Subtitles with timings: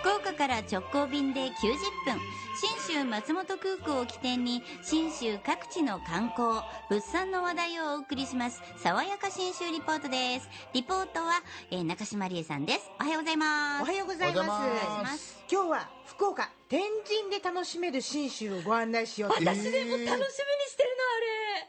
[0.00, 2.18] 福岡から直行便で90分
[2.56, 8.62] 信州松本空港を起点に信州各地の観光物産の話題をお送りします。
[8.82, 10.48] 爽やか信州リポートです。
[10.72, 12.90] リポートは、えー中島理恵さんです。
[12.98, 13.82] おはようございます。
[13.82, 15.38] おはようございます。
[15.50, 19.36] 今日は福岡天神で楽しめる信州をご案内しようと。
[19.36, 20.88] 私私でも楽しみにしてる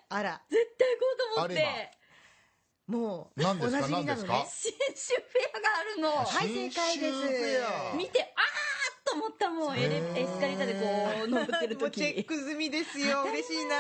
[0.10, 0.30] のあれ。
[0.30, 0.42] あら。
[0.50, 2.01] 絶対行こうと思っあれて
[2.88, 3.92] もうおなじみなのね。
[3.92, 4.46] 何ですか？
[4.50, 6.10] 信州フェアがあるの。
[6.10, 7.18] はい正解です。
[7.98, 9.78] 見てあーっと思ったもん。
[9.78, 13.24] エスカレーターでこう 登ってる時チェック済みですよ。
[13.32, 13.76] 嬉しいな。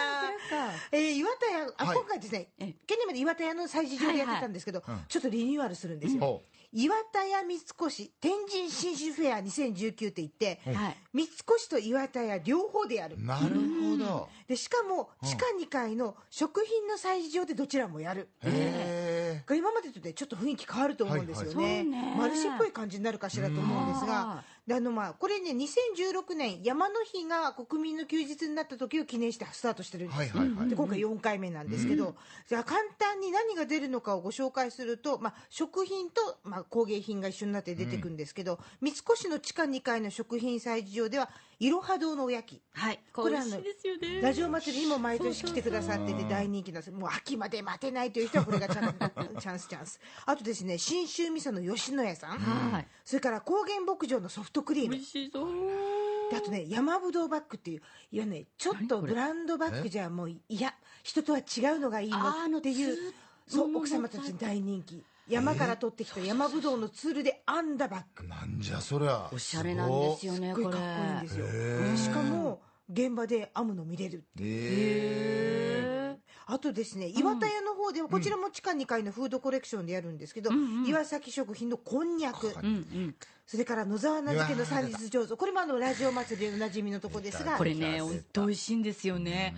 [0.92, 1.98] えー岩田屋あ、はい。
[1.98, 6.44] 今回ですねえ去年まで岩田屋の催事場でやってたんですけど、はいはいちょっとリニューアルするんですよ、ほ
[6.74, 10.98] 岩田屋三越天神新州フェア2019って言って、はい。
[11.14, 13.18] 三越と岩田屋両方でやる。
[13.20, 14.30] うなるほど。
[14.48, 21.84] でしかも地下2階の食品の催事場でどちらもやる、へこれ今までとねちょっと雰囲気変わると思うんですよはいはい。
[21.84, 22.16] ね,、そうね。
[22.18, 30.70] マルシェっぽい感じになるかしらと思うんですがであのまあこれね2016年山の日が国民の休日になった時を記念してスタートしてるんです、はいはいはい。
[30.70, 32.16] で今回4回目なんですけど、
[32.48, 41.30] じゃあ簡単に何が出るのかをご紹介すると、まあ、食品と、まあ、工芸品が一緒になって出てくるんですけど、三越の地下2階の食品催事場では
[41.62, 42.60] いろは堂のおやき。
[42.74, 43.00] はい。
[43.14, 43.38] これ
[44.22, 46.92] ラジオ祭りにも毎年来てくださってて大人気なんです。
[46.92, 48.98] もう秋まで待てないという人はこれがチャンス
[49.42, 50.00] チャンスチャンス。
[50.26, 52.88] あとですね信州味噌の吉野家さん、はい。
[53.06, 54.92] それから高原牧場のソフトクリーム。
[54.92, 55.48] 美味しそう。
[56.30, 61.42] であとね山ぶどうバッグっていういやねちょっとブランドバッグじゃもういや人とは違
[61.76, 63.14] うのがいいののっていう
[63.48, 65.04] そう奥様たちに大人気。
[65.28, 68.28] 山から取ってきた山ぶどうのツールで編んだバッグ。
[68.28, 69.30] なんじゃそりゃ。
[69.32, 70.64] おしゃれなんですよねこれ。
[70.66, 71.98] すっごいかっこいいんですよ。
[71.98, 74.26] しかも現場で編むの見れる。
[74.40, 76.18] え
[76.48, 80.50] あとですね岩田屋の方ではこちらも地下2階のフードコレクションでやるんですけど、
[80.86, 82.54] 岩崎食品のこんにゃく、
[83.52, 87.58] それから野沢菜漬けの三日醸造これもあのラジオ祭りでおなじみのとこですが。
[87.58, 89.54] これね本当美味しいんですよね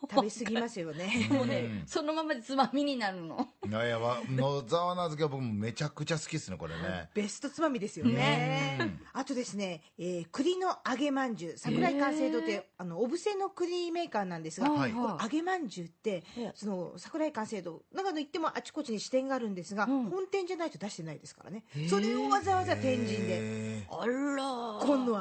[0.00, 1.28] 食べ過ぎますよね。
[1.30, 3.48] もうねそのままでつまみになるの。
[3.68, 7.10] いやいやわ野沢菜漬けは僕もめちゃくちゃ好きですねこれね。
[7.14, 8.98] ベストつまみですよね。
[9.12, 11.58] あとですね、えー栗の揚げまんじゅう。
[11.58, 16.22] 桜井完成堂ってあの小布施の栗メーカーなんですが、はい揚げまんじゅうって
[16.54, 21.64] その桜井完成堂長野行ってもあちこちに支店があるんですが、本店じゃないと出してないですからね。
[21.88, 23.77] それをわざわざ天神で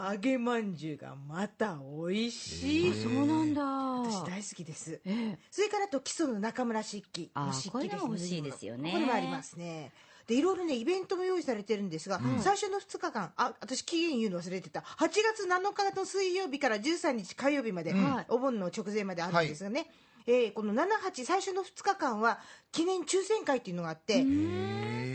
[0.10, 3.62] 揚げまんじゅうがまた美味しい、そうなんだ。
[3.62, 5.02] 私大好きです。
[5.06, 5.40] ええ。
[5.52, 8.92] それからあと基礎の中村漆器あー漆器これも欲しいですよね。
[8.92, 9.92] これもありますね。
[10.26, 14.82] でいろいろねイベントも用意されてるんですが、最初の2日間あ私期限言うの忘れてた。
[14.82, 17.94] 8月7日の水曜日から13日火曜日まで、
[18.30, 19.88] お盆の直前まであるんですがね、
[20.28, 22.40] えーこの78最初の2日間は
[22.72, 24.24] 記念抽選会っていうのがあって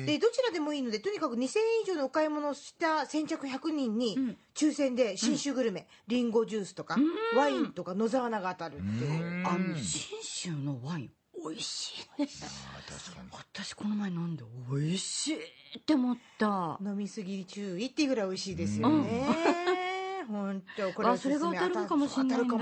[0.06, 1.48] でどちらでもいいのでとにかく2000円
[1.84, 6.96] 以上のお買い物をした先着100人に抽選で信州グルメ、りんごジュースとか
[7.36, 9.46] ワインとか野沢菜が当たるっていう。
[9.46, 11.10] あの信州のワイン
[11.44, 12.28] 美味しいね。
[12.88, 13.28] 確かに。
[13.32, 15.36] 私この前飲んで美味しい
[15.78, 16.78] って思った。
[16.84, 19.24] 飲みすぎ注意っていうぐらい美味しいですよね、
[20.40, 22.54] 本当これあそれが当たるのかもしれないんだ。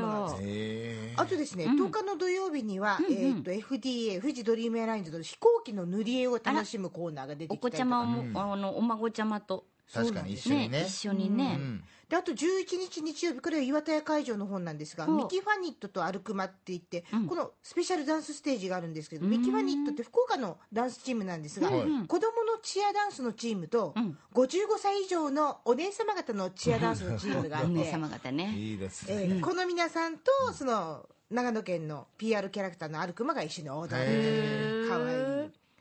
[1.17, 7.97] あとですね、10日の土曜日には、えー、と FDA 富士ドリームエアラインズの飛行機の塗り絵を楽しむコーナーが出てお子ちゃきたりとか。
[7.97, 10.84] まも、あのお孫ちゃまと確かに一緒にね。
[10.87, 11.84] 一緒にね、うん。
[12.09, 12.37] であと11
[12.77, 21.81] 日日曜日これは岩田屋会場の本なんですが、ミキファニットとアルクマって言って、このスペシャルダンスステージがあるんですけど、ミキファニットって福岡のダンスチームなんですが、はい。
[22.06, 23.95] 子供のチアダンスのチームと、
[24.34, 28.55] 55歳以上のお姉様方のチアダンスのチームがあって、お姉様方ね。
[28.57, 29.15] いいですね。
[29.15, 35.40] えーこの皆さんとその長野県の PR キャラクターのアルクマが一緒に踊るかわいい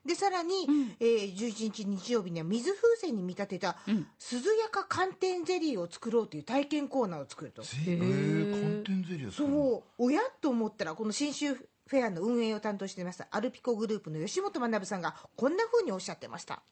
[0.09, 0.65] でさらに、
[0.99, 3.77] えー11日日曜日には水風船に見立てた、
[4.17, 7.61] 鈴やか寒天ゼリーを作ろうという体験コーナーを作ると。
[7.61, 9.55] へえ寒天ゼリーを作るの？
[9.59, 9.83] そう。
[9.99, 16.63] 親と思ったらこの新州フェアの運営を担当していますアルピコグループの吉本学さんがこんな風におっしゃってました。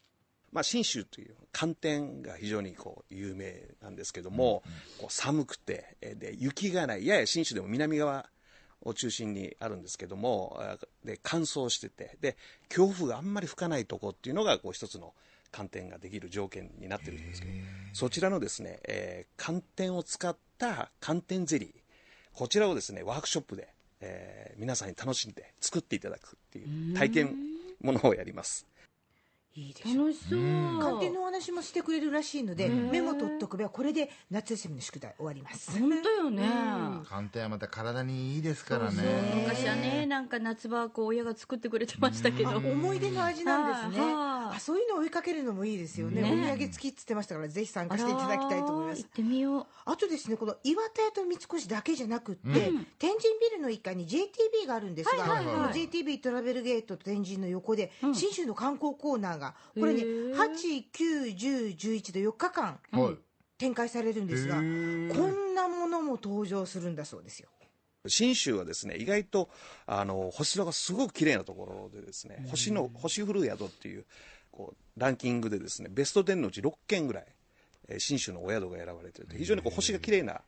[0.52, 3.54] まあ、信州という寒天が非常にこう有名
[3.84, 4.64] なんですけども、
[4.98, 8.28] こう寒くてえーで雪がないやや信州でも南側
[8.84, 12.38] を中心にあるんですけどもあで乾燥しててで
[12.70, 15.14] 強風があんまり吹かないとこっていうのがこう一つの
[15.52, 17.54] 寒天ができる条件になってるんですけど。
[17.94, 21.70] そちらのですね、えー寒天を使った寒天ゼリー
[22.34, 23.70] こちらをですねワークショップで、
[24.02, 27.36] えー皆さんに楽しんで作っていただくっていう体験
[27.82, 28.68] ものをやります。
[29.60, 30.00] いいでしょ。
[30.00, 30.40] 楽しそう。
[30.40, 33.58] 寒天のお話もしてくれるらしいのでメモ取っとく。
[33.58, 35.78] べはこれで夏休みの宿題終わります。
[35.78, 36.48] 本当よね、
[37.06, 39.04] 寒天はまた体にいいですからね。
[39.44, 42.52] 昔はねなんか夏場こう親が作ってくれてましたけど。
[42.52, 44.06] あ思い出の味なんですね。
[44.10, 44.56] あ。
[44.60, 46.22] そういうのを追いかかけるのもいいですよね。
[46.22, 46.32] ね。
[46.32, 49.02] お土産付きっつってましたからぜひ参加していただきたいと思います。
[49.02, 49.66] 行ってみよう。
[49.86, 52.50] あとですねこの岩田屋と三越だけじゃなくって、
[53.00, 55.56] 天神ビルの一階に JTB があるんですが、はいはいはい。
[55.56, 59.47] この JTB トラベルゲートと天神の横で、信州の観光コーナーが
[59.80, 63.16] これねへー891011で4日間はい。
[63.58, 67.50] 展開されるんですがこんなものも登場するんだそうですよ。
[68.06, 69.50] 信州はですね意外と
[69.86, 74.06] あの星空がすごく綺麗なところでですね星の星降る宿っていう
[74.52, 77.26] こうランキングでですねベスト10のうち6軒ぐらい
[77.90, 80.42] えー信州のお宿が選ばれていると非常にこう星が綺麗な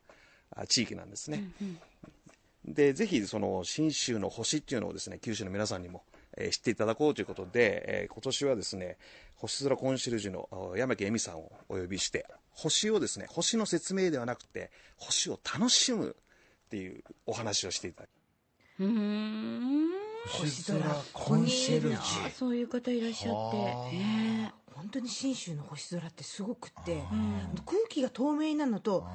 [0.55, 1.43] あ地域なんですね、
[2.65, 6.03] でぜひその信州の星っていうのをですね九州の皆さんにも、
[6.37, 8.97] えー知っていただこうということで、えー今年はですね
[9.35, 16.15] 星空コンシェルジュのあ山木恵美さんをお呼びして星をですね星の説明ではなくて星を楽しむ
[16.65, 18.09] っていうお話をしていただき
[18.79, 19.89] うーん。
[20.27, 20.79] 星空
[21.13, 23.57] コンシェルジあそういう方いらっしゃって。
[23.95, 24.53] ね。
[24.73, 27.01] 本当に信州の星空ってすごくって
[27.65, 29.05] 空気が透明なのと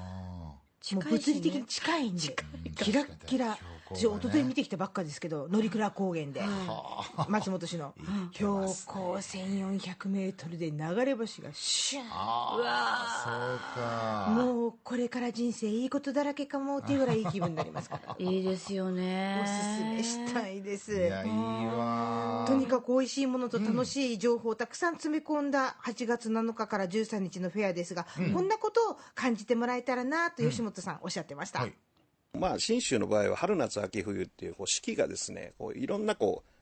[0.92, 2.36] 物理的に近いんで。
[2.76, 3.58] キラッキラ
[3.90, 6.40] 私一昨日見てきたばっかですけど乗鞍高原で。
[7.28, 7.92] 松本市の。
[8.32, 12.04] 標高1400メートルで流れ星がシュー。
[12.04, 18.16] ンあもうこれから人生いいことだらけかもっていうぐらいいい気分になりますから。
[18.18, 19.42] いいですよね。
[19.42, 19.52] おす
[20.06, 20.94] すめしたいです。
[20.94, 22.46] いやいいわ。
[22.48, 31.74] とにかく美味しいものと楽しい情報をたくさん詰め込んだ8月7日から13日のフェアですが、こんなことを感じてもらえたらなと吉本さんおっしゃってました、はい
[32.38, 36.53] まあ、信州の場合は春夏秋冬っていうこう四季がですねこういろんなこう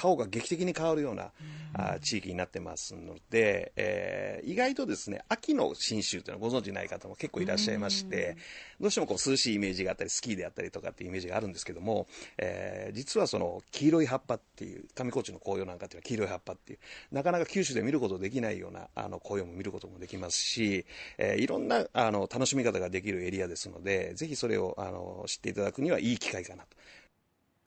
[0.00, 1.30] 顔が劇的に変わるような、
[1.74, 8.36] あ地域になってますので、えー意外とですね秋の信州というのはご存知ない方も結構いらっしゃいまして、
[8.80, 12.06] どうしてもこう涼しいイメージがあったりスキーであったりとかっていうイメージがあるんですけども、
[12.38, 16.78] えー実はその黄色い葉っぱっていう上高地の紅葉なんかっていうのは黄色い葉っぱっていう
[17.14, 20.86] なかなか九州で見ることできないようなあの紅葉も見ることもできますし、
[21.18, 26.76] えーいろんなあの楽しみ方ができるエリアですのでぜひそれをあの知っていただくにはいい機会かなと。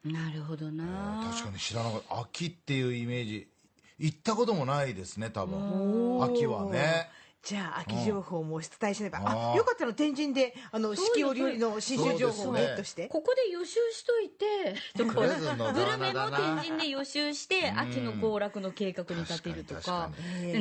[0.04, 1.30] なるほどな。
[1.32, 2.20] 確かに知らなかった。
[2.20, 3.48] 秋っていうイメージ。
[4.00, 6.24] 行ったこともないですね多分。
[6.24, 7.10] 秋はね
[7.44, 14.46] じゃあ秋情報もお伝えしればあよかったの天神であの四季折々の新州情報をゲットして、ここで予習しといて
[14.98, 20.10] とかグル沢メも天神で予習して秋の行楽の計画に立てると確か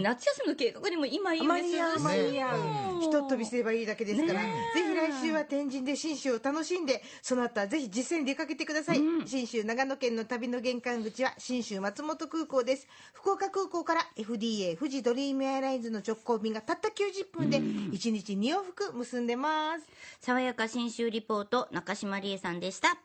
[0.03, 1.53] 夏休みの計画にも今いいんですよ。
[1.53, 2.01] 間に合う。
[2.01, 3.01] 間に合う、うん。
[3.03, 4.53] ひとっ飛びすればいいだけですから、ね。
[4.75, 12.89] ぜひ来週は天神で信州を楽しんでその後はぜひ実践に出かけてください、信州長野県の旅の玄関口は信州松本空港です。
[13.13, 19.87] 福岡空港から FDA 富士ドリームエアラインズの直行便がたった90分で1日2往復結んでます。
[20.21, 22.97] 爽やか新州リポート中島理恵さんでした